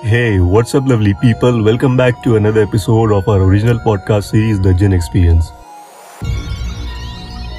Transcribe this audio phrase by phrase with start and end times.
[0.00, 1.60] Hey, what's up, lovely people?
[1.60, 5.50] Welcome back to another episode of our original podcast series, The Gin Experience.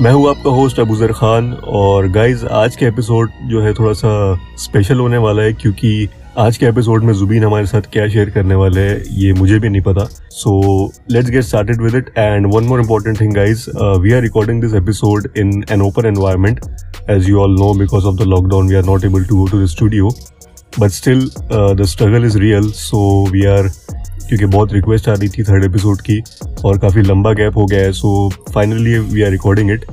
[0.02, 4.12] मैं हूँ आपका host Abuzar Khan और guys आज के episode जो है थोड़ा सा
[4.58, 6.08] स्पेशल होने वाला है क्योंकि
[6.38, 9.70] आज के एपिसोड में जुबीन हमारे साथ क्या शेयर करने वाले हैं ये मुझे भी
[9.70, 10.56] नहीं पता so
[11.12, 13.70] let's get started with it and one more important thing guys
[14.02, 16.66] we are recording this episode in an open environment
[17.10, 19.64] as you all know because of the lockdown we are not able to go to
[19.64, 20.10] the studio
[20.80, 23.68] but still the struggle is real so we are
[24.28, 26.22] क्योंकि बहुत request आ रही थी third episode की,
[26.66, 29.86] और काफ़ी लंबा gap हो गया है so finally we are recording it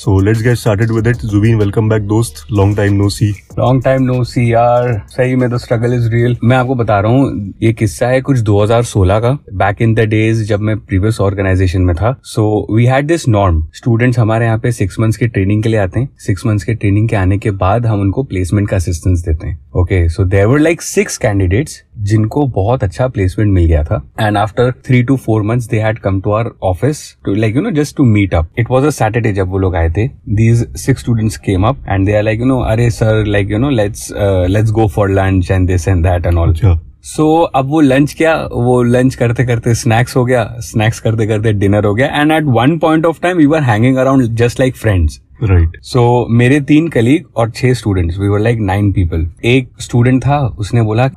[0.00, 2.34] so let's get started with it Zubin welcome back दोस्त.
[2.52, 3.26] Long time no see
[3.58, 4.92] long time no see यार.
[5.08, 8.38] सही में तो स्ट्रगल इज़ रियल मैं आपको बता रहा हूँ, ये किस्सा है कुछ
[8.42, 12.14] 2016 का बैक इन द डेज़ जब मैं प्रीवियस ऑर्गेनाइजेशन में था.
[12.24, 15.80] So we had this norm students हमारे यहाँ पे सिक्स मंथ्स के ट्रेनिंग के लिए
[15.80, 16.08] आते हैं.
[16.18, 19.58] सिक्स मंथ्स के ट्रेनिंग के आने के बाद हम उनको प्लेसमेंट का असिस्टेंस देते हैं.
[19.80, 24.02] Okay so there were like six candidates जिनको बहुत अच्छा प्लेसमेंट मिल गया था.
[24.20, 27.62] And after three to four months they had come to our office to like you
[27.62, 30.66] know just to meet up it was a Saturday जब वो लोग आए थे। These
[30.76, 33.70] six students came up and they are like you know अरे sir like you know
[33.70, 34.08] let's
[34.50, 38.14] let's go for lunch and this and that and all so so अब वो lunch
[38.14, 42.32] क्या वो लंच करते करते स्नैक्स हो गया। Snacks करते करते डिनर हो गया। And
[42.32, 46.60] at one point of time you are hanging around just like friends right so मेरे
[46.60, 51.08] तीन कलीग और छह students we were like nine people एक स्टूडेंट था उसने बोला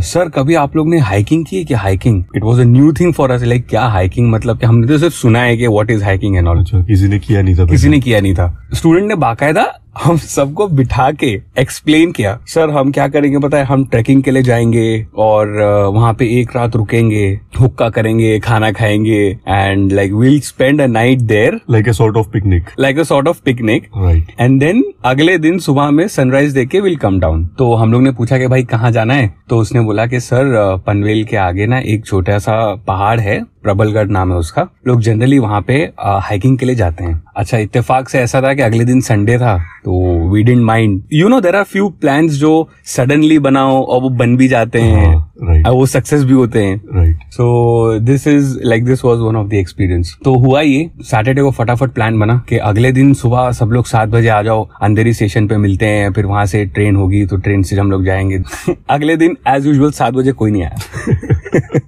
[0.00, 1.78] सर कभी आप लोग ने हाइकिंग की है क्या?
[1.78, 4.98] Hiking it was a new thing for us like क्या हाइकिंग मतलब कि हमने तो
[4.98, 7.88] सिर्फ़ सुना है कि what is hiking and all किसी ने किया नहीं था किसी
[7.88, 9.66] ने किया नहीं था। स्टूडेंट ने बाकायदा
[10.02, 11.26] हम सबको बिठा के
[11.58, 13.64] एक्सप्लेन किया सर हम क्या करेंगे पता है?
[13.64, 15.48] हम ट्रैकिंग के लिए जाएँगे और
[15.94, 17.24] वहाँ पे एक रात रुकेंगे
[17.60, 22.28] हुक्का करेंगे खाना खाएँगे and like will spend a night there like a sort of
[22.32, 26.68] picnic like a sort of picnic right and then अगले दिन सुबह में सनराइज देख
[26.68, 29.32] के विल कम डाउन तो हम लोग ने पूछा कि भाई कहाँ जाना है?
[29.48, 34.06] तो उसने बोला कि सर पनवेल के आगे ना एक छोटा सा पहाड़ है प्रबलगढ़
[34.06, 38.18] नाम है उसका। लोग जनरली वहाँ पे हाइकिंग के लिए जाते हैं। अच्छा इत्तेफाक से
[38.18, 41.64] ऐसा था कि अगले दिन संडे था तो we didn't mind you know there are
[41.64, 46.24] few plan जो सडनली बनाओ और वो बन भी जाते हैं राइट और वो सक्सेस
[46.24, 47.30] भी होते हैं.
[47.30, 51.50] So this is like this was one of the experience तो हुआ ये सैटरडे को
[51.50, 55.46] फटाफट प्लान बना कि अगले दिन सुबह सब लोग सात बजे आ जाओ अंधेरी स्टेशन
[55.46, 58.42] पे मिलते हैं फिर वहाँ से ट्रेन होगी तो ट्रेन से हम लोग जाएँगे.
[58.90, 61.80] अगले दिन एज यूजल सात बजे कोई नहीं आया.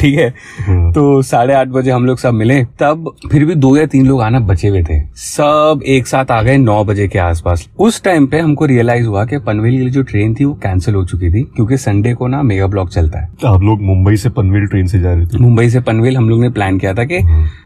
[0.00, 0.28] ठीक है?
[0.60, 4.06] हाँ। तो साढ़े आठ बजे हम लोग सब मिले। तब फिर भी दो या तीन
[4.06, 8.02] लोग आना बचे हुए थे। सब एक साथ आ गए नौ बजे के आसपास। उस
[8.02, 11.30] टाइम पे हमको रियलाइज़ हुआ कि पनवेल की जो ट्रेन थी वो कैंसिल हो चुकी
[11.30, 14.66] थी क्योंकि संडे को ना मेगा ब्लॉक चलता है। तो आप लोग मुंबई से पनवेल
[14.66, 15.38] ट्रेन से जा रहे थे?
[15.38, 17.18] मुंबई से पनवेल हम लोग ने प्लान किया था कि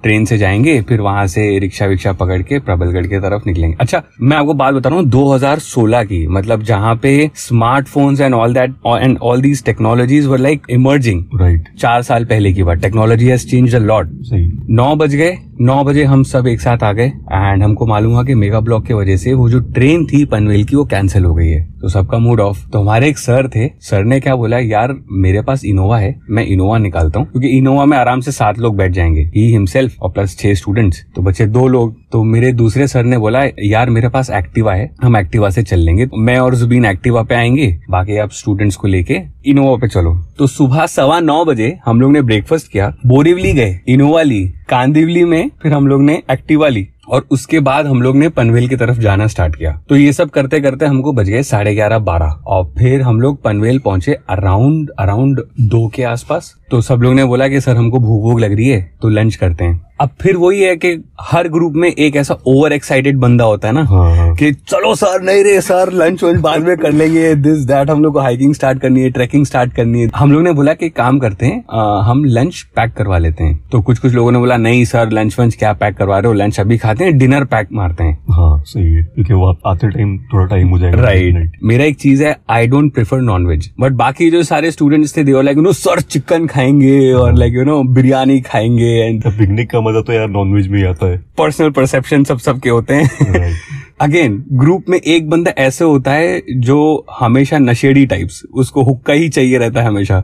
[0.03, 4.03] ट्रेन से जाएँगे फिर वहाँ से रिक्शा विक्शा पकड़ के प्रबलगढ़ की तरफ़ निकलेंगे। अच्छा
[4.21, 8.75] मैं आपको बात बता रहा हूँ 2016 की मतलब जहाँ पे smartphones and all that
[8.87, 13.47] and all these technologies were like emerging right चार साल पहले की बात। Technology has
[13.49, 17.07] change a lot सही। नौ बज गए नौ बजे हम सब एक साथ आ गए
[17.33, 20.65] एंड हमको मालूम हुआ कि मेगा ब्लॉक की वजह से वो जो ट्रेन थी पनवेल
[20.65, 23.69] की, वो कैंसिल हो गई है। तो सबका मूड ऑफ़ तो हमारे एक सर थे।
[23.81, 27.85] सर ने क्या बोला, यार, मेरे पास इनोवा है, मैं इनोवा निकालता हूँ, क्योंकि इनोवा
[27.85, 31.47] में आराम से सात लोग बैठ जाएँगे ही हिमसेल्फ और प्लस छह स्टूडेंट्स तो बच्चे
[31.47, 35.51] दो लोग। तो मेरे दूसरे सर ने बोला, यार, मेरे पास एक्टिवा है, हम एक्टिवा
[35.51, 39.77] से चल लेंगे मैं और जुबीन एक्टिवा पे आएँगे, बाकी आप स्टूडेंट्स को लेके इनोवा
[39.77, 44.23] पे चलो। तो सुबह सवा नौ बजे हम लोग ने ब्रेकफास्ट किया बोरीवली गए इनोवा
[44.23, 48.29] ली। कांदिवली में फिर हम लोग ने एक्टिवा ली और उसके बाद हम लोग ने
[48.29, 51.75] पनवेल की तरफ़ जाना स्टार्ट किया। तो ये सब करते करते हमको बज गए साढ़े
[51.75, 57.03] ग्यारह बारह और फिर हम लोग पनवेल पहुँचे अराउंड अराउंड दो के आसपास। तो सब
[57.03, 59.81] लोग ने बोला कि सर हमको भूख भूख लग रही है तो लंच करते हैं।
[60.01, 60.89] अब फिर वही है कि
[61.23, 64.95] हर ग्रुप में एक ऐसा ओवर एक्साइटेड बंदा होता है ना हाँ हाँ। कि चलो
[64.95, 68.21] सर नहीं रे सर लंच वंच बाद में कर लेंगे दिस दैट हम लोग को
[68.21, 71.47] हाइकिंग स्टार्ट करनी है ट्रैकिंग स्टार्ट करनी है। हम लोग ने बोला कि काम करते
[71.47, 74.85] हैं आ, हम लंच पैक करवा लेते हैं। तो कुछ कुछ लोगों ने बोला नहीं
[74.85, 76.35] सर लंच वंच क्या पैक करवा रहे हो?
[76.35, 80.19] लंच अभी खाते हैं डिनर पैक मारते हैं। हाँ सही है क्योंकि वो आते टाइम
[80.33, 83.93] थोड़ा टाइम हो जाएगा। राइट मेरा एक चीज़ है I don't prefer non veg but
[84.03, 88.41] बाकी जो सारे स्टूडेंट्स थे लाइक नो सर चिकन खाएँगे और लाइक यू नो बिरयानी
[88.41, 92.39] खाएँगे एंड पिकनिक का मज़ा तो यार नॉनवेज में ही आता है। पर्सनल परसेप्शन सब
[92.39, 93.53] सबके होते हैं।
[94.01, 99.29] अगेन ग्रुप में एक बंदा ऐसे होता है जो हमेशा नशेड़ी टाइप्स उसको हुक्का ही
[99.29, 100.23] चाहिए रहता है हमेशा।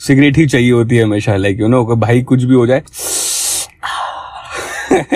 [0.00, 2.82] सिगरेट ही चाहिए होती है हमेशा लाइक यू नो भाई कुछ भी हो जाए।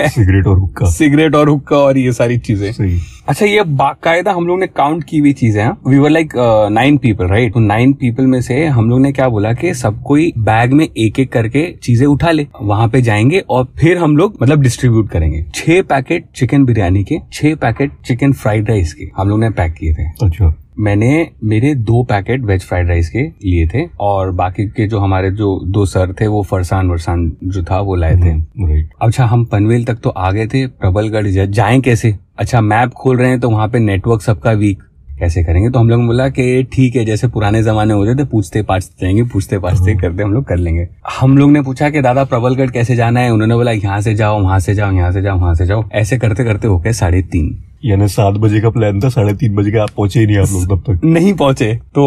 [0.07, 4.45] सिगरेट और हुक्का। सिगरेट और हुक्का और ये सारी चीज़ें। सही। अच्छा ये बाकायदा हम
[4.47, 5.71] लोग ने काउंट की हुई चीज़ें हैं?
[5.87, 6.33] We were like
[6.71, 10.01] nine people right तो नाइन पीपल में से हम लोग ने क्या बोला कि सब
[10.03, 14.15] कोई बैग में एक एक करके चीज़ें उठा ले वहाँ पे जाएँगे और फिर हम
[14.17, 19.09] लोग मतलब डिस्ट्रीब्यूट करेंगे। छह पैकेट चिकन बिरयानी के छह पैकेट चिकन फ्राइड राइस के
[19.17, 23.21] हम लोग ने पैक किए थे। अच्छा। मैंने मेरे दो पैकेट वेज फ्राइड राइस के
[23.21, 27.63] लिए थे और बाकी के जो हमारे जो दो सर थे वो फरसान वरसान जो
[27.63, 28.37] था वो लाए थे।
[28.67, 32.15] राइट अच्छा हम पनवेल तक तो आ गए थे प्रबलगढ़ जाए कैसे?
[32.39, 34.83] अच्छा मैप खोल रहे हैं तो वहाँ पे नेटवर्क सबका वीक
[35.19, 35.69] कैसे करेंगे?
[35.69, 39.23] तो हम लोग बोला कि ठीक है जैसे पुराने जमाने होते थे पूछते पाछते जाएँगे
[39.23, 40.87] पूछते पाछते करते हम लोग कर लेंगे।
[41.19, 43.29] हम लोग ने पूछा कि दादा प्रबलगढ़ कैसे जाना है?
[43.29, 46.17] उन्होंने बोला यहाँ से जाओ वहाँ से जाओ यहाँ से जाओ वहाँ से जाओ। ऐसे
[46.17, 49.71] करते करते हो गए साढ़े तीन। यानी सात बजे का प्लान था साढ़े तीन बजे
[49.71, 52.03] का आप पहुँचे ही नहीं आप लोग तब तक। नहीं पहुँचे तो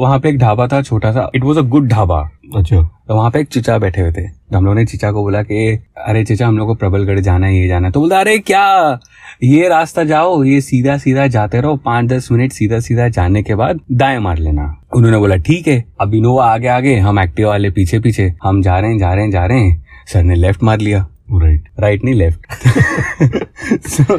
[0.00, 2.20] वहाँ पे एक ढाबा था छोटा सा। It was a good dhaba.
[2.56, 5.22] अच्छा। तो वहाँ पे एक चिचा बैठे हुए थे। तो हम लोग ने चिचा को
[5.22, 8.20] बोला कि अरे चिचा हम लोग को प्रबलगढ़ जाना है ये जाना है। तो बोलता
[8.20, 8.98] अरे क्या?
[9.44, 13.54] ये रास्ता जाओ ये सीधा सीधा जाते रहो पाँच दस मिनट सीधा सीधा जाने के
[13.54, 17.70] बाद दाएँ मार लेना। उन्होंने बोला ठीक है अब इनोवा आगे आगे हम एक्टिव वाले
[17.70, 20.62] पीछे पीछे हम जा रहे हैं जा रहे हैं जा रहे हैं। सर ने लेफ़्ट
[20.62, 21.06] मार लिया।
[21.38, 22.46] राइट राइट नहीं left
[23.88, 24.16] so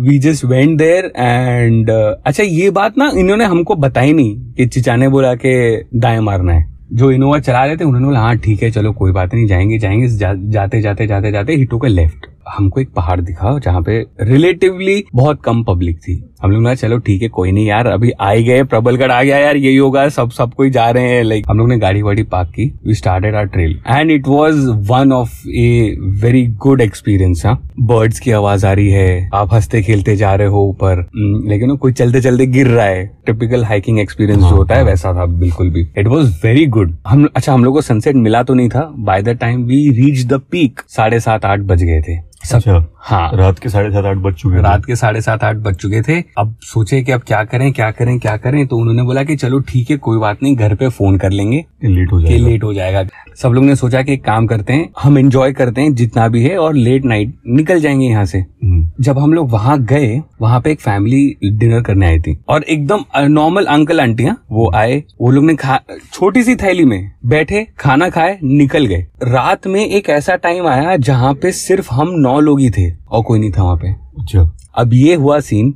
[0.00, 4.96] we just went there and अच्छा ये बात ना इन्होंने हमको बताई नहीं कि चिचा
[4.96, 5.56] ने बोला के
[5.98, 9.12] दाएँ मारना है। जो इनोवा चला रहे थे उन्होंने बोला हाँ ठीक है चलो कोई
[9.12, 13.20] बात नहीं जाएँगे जाएँगे जा, जाते जाते जाते जाते हिटो के लेफ़्ट हमको एक पहाड़
[13.20, 17.52] दिखा जहाँ पे रिलेटिवली बहुत कम पब्लिक थी। हम लोग ने चलो ठीक है कोई
[17.52, 20.70] नहीं यार अभी आ ही गए प्रबलगढ़ आ गया यार यही होगा सब सब कोई
[20.70, 23.78] जा रहे हैं। लाइक हम लोग ने गाड़ी वाड़ी पार्क की we started our trail
[23.88, 28.90] and it was one of a very good experience हाँ। बर्ड्स की आवाज़ आ रही
[28.90, 32.86] है आप हँसते खेलते जा रहे हो ऊपर। हम्म, लेकिन कोई चलते चलते गिर रहा
[32.86, 36.96] है। टिपिकल हाइकिंग एक्सपीरियंस जो होता है वैसा था बिल्कुल भी। इट वॉज़ वेरी गुड
[37.08, 40.24] हम अच्छा हम लोग को सनसेट मिला तो नहीं था। By the time we reach
[40.26, 44.04] the peak साढ़े सात आठ बज गए थे। सब अच्छा। हाँ। रात के साढ़े सात
[44.04, 47.20] आठ बज चुके रात के साढ़े सात आठ बज चुके थे। अब सोचे कि अब
[47.20, 50.42] क्या करें क्या करें क्या करें तो उन्होंने बोला कि चलो ठीक है कोई बात
[50.42, 53.04] नहीं घर पे फ़ोन कर लेंगे। लेट हो जाएगा। लेट हो जाएगा।
[53.36, 56.42] सब लोग ने सोचा कि एक काम करते हैं हम एंजॉय करते हैं जितना भी
[56.44, 60.60] है और लेट नाइट निकल जाएँगे यहाँ से। हम्म, जब हम लोग वहाँ गए, वहाँ
[60.60, 65.30] पे एक फैमिली डिनर करने आई थी। और एकदम नॉर्मल अंकल आंटिया वो आए। वो
[65.30, 65.80] लोग ने खा,
[66.12, 70.96] छोटी सी थैली में बैठे, खाना खाए, निकल गए। रात में एक ऐसा टाइम आया
[70.96, 74.50] जहाँ पे सिर्फ़ हम नौ लोग ही थे और कोई नहीं था वहाँ पे। अच्छा।
[74.78, 75.74] अब ये हुआ सीन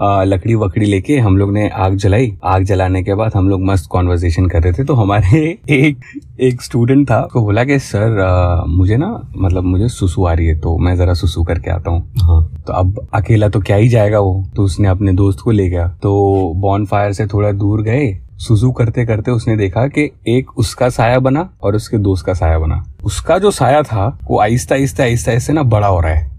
[0.00, 3.62] अ, लकड़ी वकड़ी लेके हम लोग ने आग जलाई। आग जलाने के बाद हम लोग
[3.64, 5.40] मस्त कॉन्वर्जेशन कर रहे थे। तो हमारे
[5.70, 5.98] एक
[6.40, 10.46] एक स्टूडेंट था उसको बोला कि सर अ, मुझे ना मतलब मुझे सुसु आ रही
[10.46, 13.88] है तो मैं जरा सुसु करके आता हूँ। हाँ। तो अब अकेला तो क्या ही
[13.88, 14.44] जाएगा वो?
[14.56, 18.70] तो उसने अपने दोस्त को ले गया। तो बॉन फायर से थोड़ा दूर गए। सुसु
[18.72, 22.82] करते करते उसने देखा कि एक उसका साया बना और उसके दोस्त का साया बना।
[23.04, 26.31] उसका जो साया था वो आहिस्ता आहिस्ता आहिस्ता आहिस्ता ना बड़ा हो रहा है।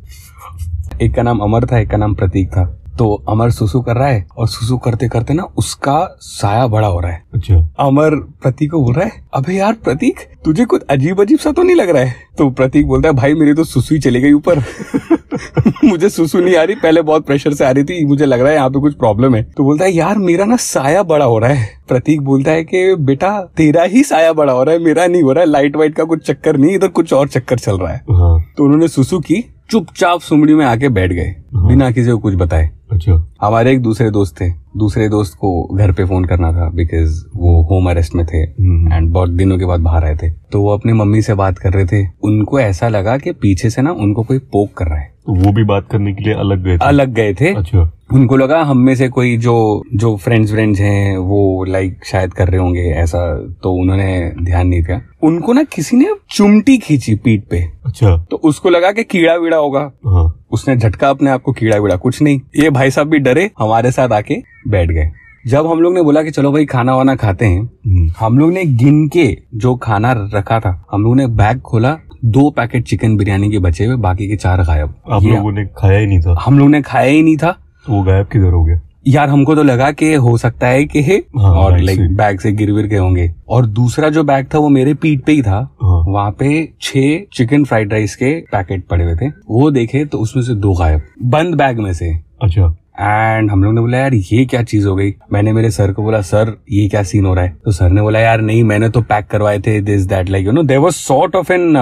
[1.01, 4.07] एक का नाम अमर था एक का नाम प्रतीक था। तो अमर सुसु कर रहा
[4.07, 8.71] है और सुसु करते करते ना उसका साया बड़ा हो रहा है। अच्छा। अमर प्रतीक
[8.71, 11.89] को बोल रहा है अबे यार प्रतीक तुझे कुछ अजीब अजीब सा तो नहीं लग
[11.89, 12.15] रहा है?
[12.37, 14.59] तो प्रतीक बोलता है भाई मेरी तो सुसु ही चली गई ऊपर।
[15.83, 18.49] मुझे सुसु नहीं आ रही पहले बहुत प्रेशर से आ रही थी मुझे लग रहा
[18.49, 21.39] है यहाँ पे कुछ प्रॉब्लम है। तो बोलता है यार मेरा ना साया बड़ा हो
[21.39, 25.07] रहा है। प्रतीक बोलता है कि बेटा तेरा ही साया बड़ा हो रहा है मेरा
[25.07, 27.77] नहीं हो रहा है लाइट वाइट का कुछ चक्कर नहीं इधर कुछ और चक्कर चल
[27.77, 32.11] रहा है। हाँ। तो उन्होंने सुसु की चुपचाप सुमड़ी में आके बैठ गए। बिना किसी
[32.11, 36.25] को कुछ बताए। अच्छा। हमारे एक दूसरे दोस्त थे। दूसरे दोस्त को घर पे फ़ोन
[36.25, 40.05] करना था बिकॉज़ वो होम अरेस्ट में थे हम्म, एंड बहुत दिनों के बाद बाहर
[40.05, 43.31] आए थे। तो वो अपनी मम्मी से बात कर रहे थे। उनको ऐसा लगा कि
[43.31, 46.23] पीछे से ना उनको कोई पोक कर रहा है। तो वो भी बात करने के
[46.23, 46.85] लिए अलग गए थे?
[46.85, 51.17] अलग गए थे। अच्छा। उनको लगा हम में से कोई जो जो फ्रेंड्स फ्रेंड्स हैं
[51.17, 55.97] वो लाइक शायद कर रहे होंगे ऐसा तो उन्होंने ध्यान नहीं दिया। उनको ना किसी
[55.97, 60.77] ने चुमटी खींची पीठ पे। अच्छा। तो उसको लगा कि कीड़ा वीड़ा होगा। हाँ। उसने
[60.77, 64.09] झटका अपने आप को कीड़ा वीड़ा कुछ नहीं। ये भाई साहब भी डरे हमारे साथ
[64.09, 64.35] आके
[64.67, 65.11] बैठ गए।
[65.47, 68.51] जब हम लोग ने बोला कि चलो भाई खाना वाना खाते हैं हम्म, हम लोग
[68.51, 73.17] ने गिन के जो खाना रखा था हम लोग ने बैग खोला दो पैकेट चिकन
[73.17, 76.19] बिरयानी के बचे हुए बाकी के चार गायब। आप ये लोगों ने खाया ही नहीं
[76.19, 77.51] था। हम लोग ने खाया ही नहीं था।
[77.87, 78.79] तो वो गायब किधर हो गया?
[79.07, 82.71] यार हमको तो लगा कि हो सकता है कि हाँ, और लाइक बैग से गिर
[82.71, 86.03] विर गए होंगे। और दूसरा जो बैग था वो मेरे पीठ पे ही था। हाँ।
[86.07, 90.43] वहाँ पे छह चिकन फ्राइड राइस के पैकेट पड़े हुए थे। वो देखे तो उसमें
[90.43, 94.45] से दो गायब। बंद बैग में से। अच्छा। एंड हम लोग ने बोला, यार, ये
[94.45, 95.15] क्या चीज़ हो गई?
[95.33, 97.57] मैंने मेरे सर को बोला, सर, ये क्या सीन हो रहा है?
[97.65, 100.51] तो सर ने बोला, यार, नहीं, मैंने तो पैक करवाए थे this that like you
[100.51, 101.75] know there was sort of an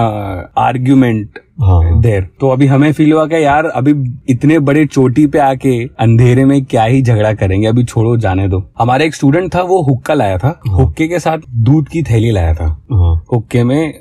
[0.58, 3.92] argument there तो अभी हमें फील हुआ कि यार अभी
[4.28, 8.62] इतने बड़े चोटी पे आके अंधेरे में क्या ही झगड़ा करेंगे अभी छोड़ो जाने दो।
[8.78, 12.54] हमारा एक स्टूडेंट था वो हुक्का लाया था। हुक्के के साथ दूध की थैली लाया
[12.54, 13.92] था। हाँ। हुक्के में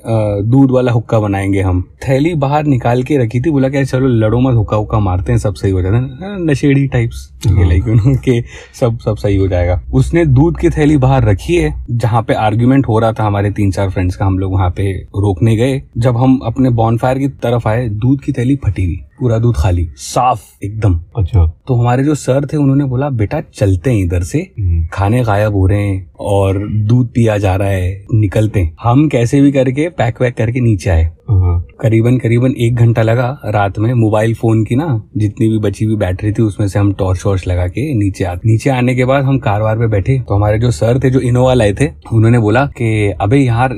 [0.50, 4.39] दूध वाला हुक्का बनाएँगे हम। थैली बाहर निकाल के रखी थी बोला क्या चलो लड़ो
[4.39, 8.15] मत हुक्का हुक्का मारते हैं सब सही हो जाता है। नशेड़ी टाइप्स लाइक यू नो
[8.15, 8.41] के
[8.79, 12.88] सब सब सही हो जाएगा। उसने दूध की थैली बाहर रखी है जहाँ पे आर्ग्यूमेंट
[12.88, 16.17] हो रहा था हमारे तीन चार फ्रेंड्स का हम लोग वहाँ पे रोकने गए। जब
[16.17, 20.41] हम अपने बॉनफायर की तरफ़ आए दूध की थैली फटी हुई पूरा दूध खाली साफ़
[20.63, 24.86] एकदम। अच्छा। तो हमारे जो सर थे उन्होंने बोला बेटा चलते हैं इधर से। हम्म,
[24.93, 29.41] खाने गायब हो रहे हैं और दूध पिया जा रहा है निकलते हैं। हम कैसे
[29.41, 33.93] भी करके पैक वैक करके नीचे आए। हाँ, करीबन करीबन एक घंटा लगा रात में।
[33.93, 37.47] मोबाइल फ़ोन की ना जितनी भी बची हुई बैटरी थी, उसमें से हम टॉर्च वॉर्च
[37.47, 40.59] लगा के नीचे आते नीचे आने के बाद हम कार वार पे बैठे। तो हमारे
[40.59, 43.73] जो सर थे, जो इनोवा लाए थे, उन्होंने बोला कि, अबे यार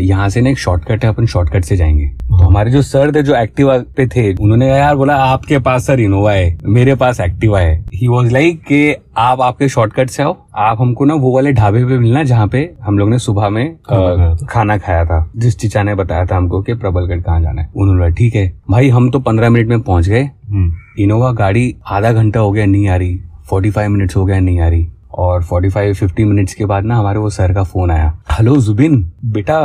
[0.00, 3.22] यहाँ से ना एक शॉर्टकट है, अपन शॉर्टकट से जाएँगे। तो हमारे जो सर थे,
[3.22, 7.60] जो एक्टिवा पे थे, उन्होंने यार बोला, आपके पास सर इनोवा है, मेरे पास एक्टिवा
[7.60, 11.52] है। ही वॉज़ लाइक कि आप आपके शॉर्टकट से आओ। आप हमको ना वो वाले
[11.52, 14.78] ढाबे पे मिलना जहाँ पे हम लोग ने सुबह में आ, खाना खाया था। खाना
[14.78, 18.34] खाया था। जिस चीचा ने बताया था हमको कि प्रबलगढ़ कहाँ जाना है। उन्होंने ठीक
[18.34, 22.52] है भाई हम तो पंद्रह मिनट में पहुँच गए। हम्म, इनोवा गाड़ी आधा घंटा हो
[22.52, 23.20] गया नहीं आ रही।
[23.50, 26.96] फोर्टी फाइव मिनट्स हो गया नहीं आ रही। और 45 50 मिनट्स के बाद ना
[26.96, 28.96] हमारे वो सर का फ़ोन आया। हेलो जुबिन
[29.26, 29.58] बेटा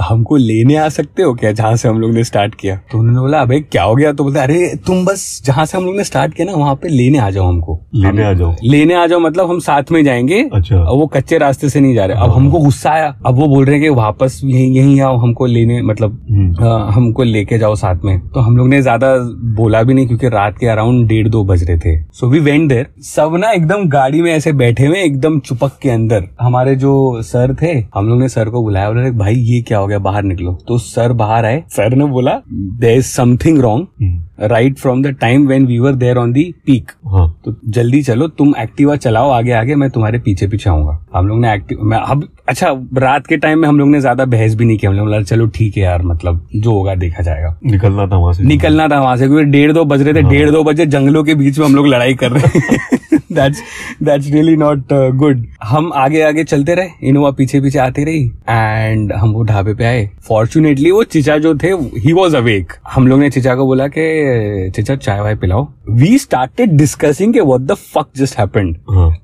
[0.00, 2.76] हमको लेने आ सकते हो क्या जहाँ से हम लोग ने स्टार्ट किया?
[2.92, 4.12] तो उन्होंने बोला अबे क्या हो गया?
[4.12, 6.88] तो बोलते अरे तुम बस जहाँ से हम लोग ने स्टार्ट किया ना वहाँ पे
[6.88, 8.54] लेने आ जाओ हमको। लेने आ जाओ?
[8.64, 12.04] लेने आ जाओ मतलब हम साथ में जाएँगे। अच्छा। वो कच्चे रास्ते से नहीं जा
[12.04, 15.16] रहे। अब हमको गुस्सा आया। अब वो बोल रहे हैं कि वापस यही यही आओ
[15.18, 16.64] हमको लेने मतलब हम्म,
[16.94, 19.14] हमको लेके जाओ साथ में। तो हम लोग ने ज़्यादा
[19.56, 22.68] बोला भी नहीं क्योंकि रात के अराउंड डेढ़ दो बज रहे थे। सो वी वेंट
[22.68, 27.22] देर सब ना एकदम गाड़ी में ऐसे बैठे हुए एकदम चुपक के अंदर। हमारे जो
[27.22, 29.98] सर थे हम लोग ने सर को बुलाया बोले भाई ये क्या हो गया?
[29.98, 35.02] बाहर निकलो। तो सर बाहर आए। सर ने बोला there is something wrong right from
[35.02, 38.96] the time when we were there on the peak हाँ। तो जल्दी चलो तुम एक्टिवा
[38.96, 42.68] चलाओ आगे आगे मैं तुम्हारे पीछे पीछे आऊँगा। हम लोग ने एक्टिव मैं अब अच्छा
[42.98, 45.22] रात के टाइम में हम लोग ने ज़्यादा बहस भी नहीं किया हम लोग बोला
[45.22, 49.00] चलो ठीक है यार मतलब जो होगा देखा जाएगा। निकलना था वहाँ से। निकलना था
[49.00, 51.66] वहाँ से क्योंकि डेढ़ दो बज रहे थे डेढ़ दो बजे जंगलों के बीच में
[51.66, 53.62] हम लोग लड़ाई कर रहे that's
[54.02, 59.12] that's really not good हम आगे आगे चलते रहे। इनोवा पीछे पीछे आती रही। एंड
[59.12, 63.20] हम वो ढाबे पे आए। फॉर्चुनेटली वो चिचा जो थे ही वॉज़ अवेक हम लोग
[63.20, 67.74] ने चिचा को बोला कि चिचा चाय वाय पिलाओ। वी स्टार्टेड डिस्कसिंग के what the
[67.94, 68.76] fuck just happened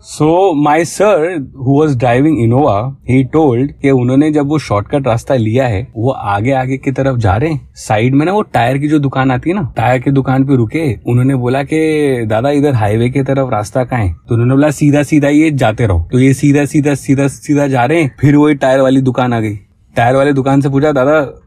[0.03, 1.27] so my sir
[1.59, 2.77] who was driving Innova
[3.09, 7.19] he told कि उन्होंने जब वो शॉर्टकट रास्ता लिया है वो आगे आगे की तरफ़
[7.19, 9.99] जा रहे हैं। साइड में ना वो टायर की जो दुकान आती है ना टायर
[9.99, 14.17] की दुकान पे रुके। उन्होंने बोला कि दादा इधर हाईवे की तरफ़ रास्ता कहाँ है?
[14.29, 17.85] तो उन्होंने बोला, सीधा सीधा ये जाते रहो। तो ये सीधा सीधा सीधा सीधा जा
[17.85, 19.57] रहे हैं, फिर वही टायर वाली दुकान आ गई।
[19.97, 21.41] टायर वाली दुकान से पूछा, दादा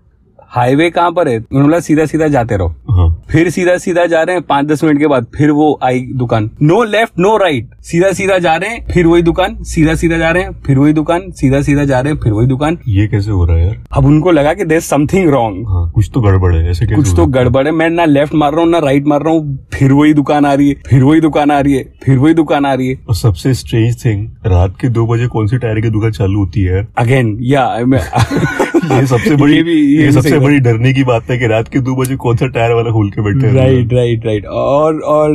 [0.51, 1.37] हाईवे कहाँ पर है?
[1.37, 4.83] उन्होंने बोला सीधा सीधा जाते रहो। हाँ। फिर सीधा सीधा जा रहे हैं पाँच दस
[4.83, 8.69] मिनट के बाद फिर वो आई दुकान। नो लेफ़्ट नो राइट सीधा सीधा जा रहे
[8.69, 11.99] हैं फिर वही दुकान। सीधा सीधा जा रहे हैं फिर वही दुकान। सीधा सीधा जा
[11.99, 13.77] रहे हैं फिर वही दुकान। ये कैसे हो रहा है यार?
[13.91, 17.65] अब उनको लगा कि देर समथिंग रॉन्ग कुछ तो गड़बड़ है ऐसे कुछ तो गड़बड़
[17.65, 20.45] है। मैं ना लेफ़्ट मार रहा हूँ ना राइट मार रहा हूँ फिर वही दुकान
[20.45, 22.93] आ रही है फिर वही दुकान आ रही है फिर वही दुकान आ रही है।
[22.93, 22.99] है?
[23.09, 26.61] और सबसे स्ट्रेंज थिंग रात के दो बजे कौन सी टायर की दुकान चालू होती
[26.61, 26.87] है?
[26.97, 27.65] अगेन या
[28.91, 31.67] ये सबसे बड़ी ये भी ये ये सबसे बड़ी डरने की बात है कि रात
[31.67, 35.31] के दो बजे कौन सा टायर वाला खोल के बैठे राइट राइट राइट और और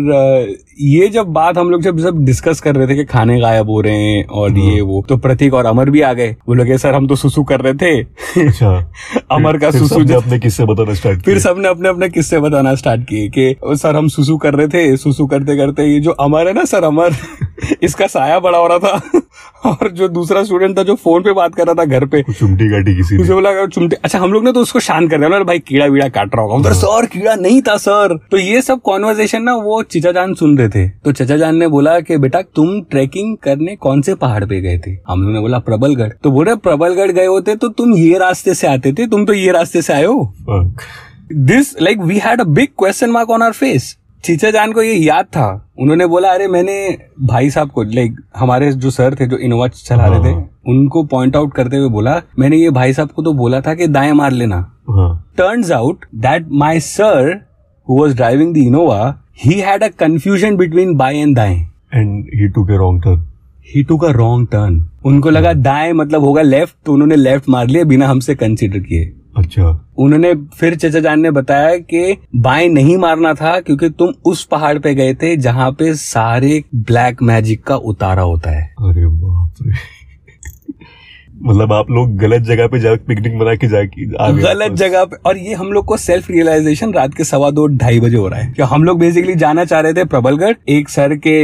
[0.81, 3.81] ये जब बात हम लोग जब सब डिस्कस कर रहे थे कि खाने गायब हो
[3.81, 6.95] रहे हैं और ये वो तो प्रतीक और अमर भी आ गए। वो लोग सर
[6.95, 8.01] हम तो सुसु कर रहे थे।
[8.47, 8.93] अच्छा।
[9.33, 13.05] अमर का सुसु जब अपने किस्से बताना स्टार्ट फिर सबने अपने अपने किस्से बताना स्टार्ट
[13.05, 16.53] किए कि सर हम सुसु कर रहे थे। सुसु करते करते ये जो अमर है
[16.53, 17.13] ना सर अमर।
[17.83, 19.21] इसका साया बड़ा हो रहा था।
[19.65, 22.69] और जो दूसरा स्टूडेंट था जो फ़ोन पे बात कर रहा था घर पे चुमटी
[22.69, 25.43] काटी किसी उसे बोला "अगर चुमटे अच्छा हम लोग ने तो उसको शांत कर दिया।
[25.43, 29.43] भाई कीड़ा वीड़ा काट रहा होगा। सर कीड़ा नहीं था सर। तो ये सब कॉन्वर्जेशन
[29.43, 32.81] ना वो चिचा जान सुन रहे थे। तो चचा जान ने बोला कि बेटा तुम
[32.83, 34.97] ट्रैकिंग करने कौन से पहाड़ पे गए थे?
[35.09, 38.67] हम लोग ने बोला प्रबलगढ़। तो बोले प्रबलगढ़ गए होते तो तुम ये रास्ते से
[38.67, 39.07] आते थे?
[39.07, 40.33] तुम तो ये रास्ते से आए हो?
[41.33, 44.95] This like we had a big question mark on our face चीचा जान को ये
[44.95, 45.47] याद था।
[45.81, 46.75] उन्होंने बोला अरे मैंने
[47.23, 50.35] भाई साहब को लाइक हमारे जो सर थे जो इनोवा चला रहे थे
[50.71, 53.87] उनको पॉइंट आउट करते हुए बोला मैंने ये भाई साहब को तो बोला था कि
[53.89, 54.57] दाएँ मार लेना।
[54.91, 55.11] हाँ।
[55.73, 57.41] Out that my sir
[57.87, 58.99] who was driving the innova
[59.45, 61.57] he had a confusion between बाएँ and दाएँ।
[61.95, 63.25] एंड ही टू के wrong turn
[63.67, 67.67] he took a wrong turn उनको लगा दाएँ मतलब होगा लेफ़्ट तो उन्होंने लेफ़्ट मार
[67.67, 72.97] लिया बिना हमसे कंसिडर किए। अच्छा। उन्होंने फिर चचा जान ने बताया कि बाएँ नहीं
[72.97, 77.77] मारना था क्योंकि तुम उस पहाड़ पे गए थे जहाँ पे सारे ब्लैक मैजिक का
[77.77, 79.73] उतारा होता है। अरे बाप रे।
[81.45, 84.05] मतलब आप लोग गलत जगह पे जा पिकनिक बना के जाके
[84.43, 88.01] गलत जगह पे और ये हम लोग को सेल्फ रियलाइजेशन रात के सवा दो ढाई
[88.01, 91.15] बजे हो रहा है। कि हम लोग बेसिकली जाना चाह रहे थे प्रबलगढ़ एक सर
[91.17, 91.37] के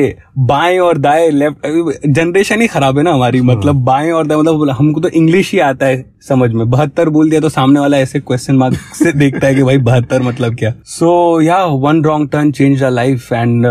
[0.46, 4.70] बाएँ और दाएँ लेफ़्ट जनरेशन ही खराब है ना हमारी मतलब बाएँ और दाएँ मतलब
[4.70, 8.20] हमको तो इंग्लिश ही आता है समझ में। बहत्तर बोल दिया तो सामने वाला ऐसे
[8.20, 12.50] क्वेश्चन मार्क से देखता है कि भाई बहत्तर मतलब क्या। So yeah one wrong turn
[12.52, 13.66] change the life and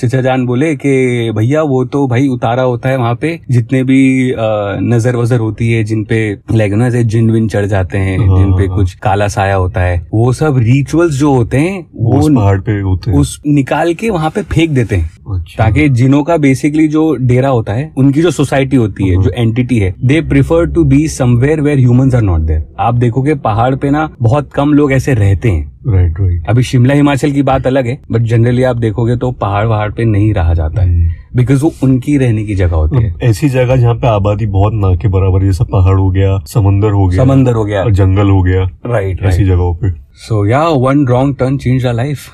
[0.00, 4.00] चिचा जान बोले कि भैया वो तो भाई उतारा होता है वहाँ पे जितने भी
[4.32, 4.38] uh,
[4.84, 6.18] नज़र वजर होती होती है जिन पे
[6.54, 9.54] लाइक ना ऐसे जिन विन चढ़ जाते हैं हाँ, जिन पे हाँ। कुछ काला साया
[9.54, 13.40] होता है वो सब रिचुअल्स जो होते हैं वो उस पहाड़ पे होते हैं। उस
[13.46, 17.72] निकाल के वहाँ पे फेंक देते हैं। अच्छा। ताकि जिनों का बेसिकली जो डेरा होता
[17.72, 21.60] है उनकी जो सोसाइटी होती है हाँ। जो एंटिटी है they prefer to be somewhere
[21.60, 25.50] where humans are not there आप देखोगे पहाड़ पे ना बहुत कम लोग ऐसे रहते
[25.50, 29.30] हैं। राइट राइट अभी शिमला हिमाचल की बात अलग है बट जनरली आप देखोगे तो
[29.40, 33.14] पहाड़ वहाड़ पे नहीं रहा जाता है बिकॉज़ वो उनकी रहने की जगह होती है।
[33.22, 37.06] ऐसी जगह जहाँ पे आबादी बहुत ना के बराबर जैसा पहाड़ हो गया समंदर हो
[37.06, 41.06] गया समंदर हो गया। और जंगल हो गया राइट ऐसी जगहों पे। So yeah one
[41.06, 42.28] wrong turn change a life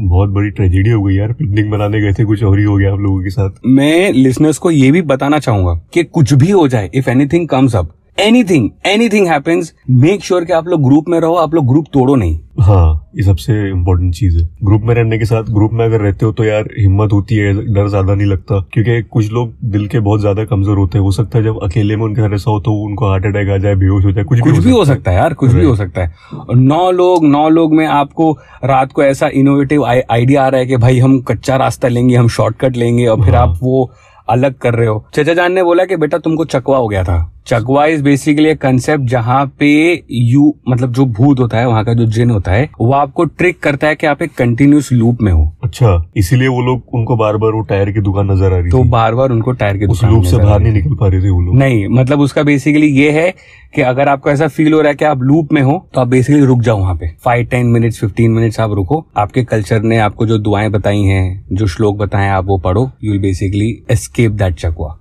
[0.00, 2.92] बहुत बड़ी ट्रेजेडी हो गई यार। पिकनिक मनाने गए थे कुछ और ही हो गया
[2.92, 6.66] आप लोगों के साथ। मैं लिसनर्स को ये भी बताना चाहूँगा कि कुछ भी हो
[6.68, 11.18] जाए if anything comes up anything anything happens make sure कि आप लोग ग्रुप में
[11.20, 15.18] रहो आप लोग ग्रुप तोड़ो नहीं। हाँ ये सबसे इम्पोर्टेंट चीज़ है। ग्रुप में रहने
[15.18, 18.26] के साथ ग्रुप में अगर रहते हो तो यार हिम्मत होती है डर ज़्यादा नहीं
[18.26, 21.62] लगता। क्योंकि कुछ लोग दिल के बहुत ज़्यादा कमज़ोर होते हैं। हो सकता है जब
[21.62, 24.24] अकेले में उनके साथ ऐसा हो तो उनको हार्ट अटैक आ जाए बेहोश हो जाए
[24.24, 26.90] कुछ कुछ भी हो है। सकता है यार कुछ भी हो सकता है। और नौ
[26.90, 28.32] लोग नौ लोग में आपको
[28.64, 32.28] रात को ऐसा इनोवेटिव आइडिया आ रहा है कि भाई हम कच्चा रास्ता लेंगे हम
[32.30, 33.90] शॉर्टकट लेंगे और फिर हाँ। आप वो
[34.28, 37.18] अलग कर रहे हो। चचा जान ने बोला कि बेटा तुमको चकवा हो गया था।
[37.48, 39.68] चकवा इज़ बेसिकली कंसेप्ट जहाँ पे
[40.10, 43.60] यू मतलब जो भूत होता है वहाँ का जो जिन होता है वो आपको ट्रिक
[43.60, 47.36] करता है कि आप एक कंटिन्यूस लूप में हो। अच्छा इसीलिए वो लोग उनको बार
[47.36, 50.00] बार वो टायर की दुकान नज़र आ रही तो बार बार उनको टायर के उस
[50.00, 52.90] दुकान लूप से बाहर नहीं निकल पा रहे थे वो लोग। नहीं मतलब उसका बेसिकली
[52.98, 53.30] ये है
[53.74, 56.08] कि अगर आपको ऐसा फील हो रहा है कि आप लूप में हो तो आप
[56.08, 59.98] बेसिकली रुक जाओ वहाँ पे। Five ten minutes fifteen minutes आप रुको। आपके कल्चर ने
[60.00, 64.32] आपको जो दुआएँ बताई हैं जो श्लोक बताए आप वो पढ़ो। You will basically escape
[64.32, 64.97] that चकवा।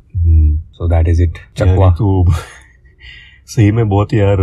[0.78, 2.26] सो दैट इज़ इट चकवा तो
[3.48, 4.38] सही में बहुत यार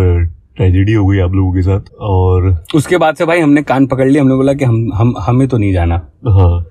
[0.57, 4.09] ट्रेजेडी हो गई आप लोगों के साथ और उसके बाद से भाई हमने कान पकड़
[4.09, 5.95] लिया हमने बोला कि हम हम हमें तो नहीं जाना।
[6.29, 6.65] हाँ।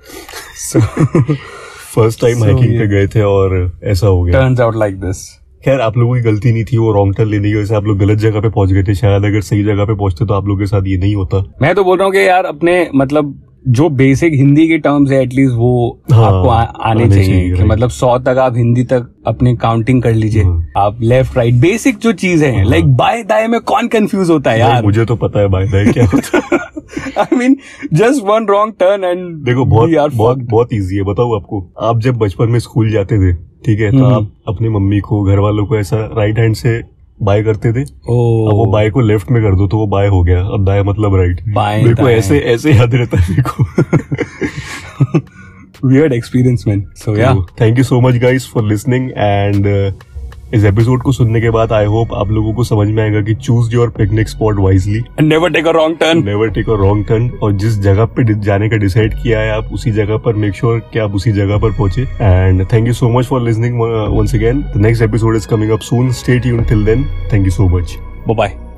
[1.96, 5.18] फ़र्स्ट टाइम हाइकिंग पे गए थे और ऐसा हो गया। टर्न्स आउट लाइक दिस
[5.66, 7.84] खैर आप लोगों की गलती नहीं थी वो रॉन्ग टर्न लेने की वजह से आप
[7.84, 10.48] लोग गलत जगह पे पहुँच गए थे। शायद अगर सही जगह पे पहुँचते तो आप
[10.48, 13.43] लोगों के साथ ये नहीं होता। मैं तो बोल रहा हूँ कि यार अपने मतलब
[13.68, 17.54] जो बेसिक हिंदी के टर्म्स है एटलीस्ट वो हाँ, आपको आ, आने आने चाहिए। चाहिए,
[17.54, 21.54] कि मतलब सौ तक आप हिंदी तक अपने काउंटिंग कर लीजिए। हाँ। आप लेफ़्ट राइट
[21.54, 24.84] बेसिक जो चीज़ है लाइक बाय दाएँ में कौन कंफ्यूज होता है यार?
[24.84, 26.60] मुझे तो पता है भाई भाई क्या होता है।
[27.20, 27.58] I mean
[27.94, 32.00] just one wrong turn and देखो बहुत यार बहुत बहुत इजी है बताओ आपको। आप
[32.00, 33.34] जब बचपन में स्कूल जाते थे
[33.66, 36.82] ठीक है तो हम्म। आप अपनी मम्मी को घर वालों को ऐसा राइट हैंड से
[37.22, 40.24] बाय करते थे। अब वो बाय को लेफ़्ट में कर दो तो वो बाय हो
[40.24, 43.64] गया। अब दाया मतलब राइट मेरे को ऐसे ऐसे याद रहता है मेरे को।
[45.88, 50.04] Weird experience man so yeah thank you so much guys for listening and uh,
[50.54, 53.34] इस एपिसोड को सुनने के बाद आई होप आप लोगों को समझ में आएगा कि
[53.36, 57.30] choose your picnic spot wisely never take a wrong turn never take a wrong turn
[57.44, 60.80] और जिस जगह पे जाने का डिसाइड किया है आप उसी जगह पर मेक श्योर
[60.80, 62.02] sure कि आप उसी जगह पर पहुँचे.
[62.02, 63.80] And thank you so much for listening
[64.18, 67.52] once again the next episode is coming up soon stay tune till then thank you
[67.52, 67.98] so much
[68.30, 68.73] bye